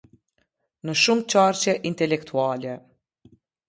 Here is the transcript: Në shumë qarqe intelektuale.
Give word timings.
Në 0.89 0.95
shumë 1.03 1.27
qarqe 1.35 1.79
intelektuale. 1.93 2.77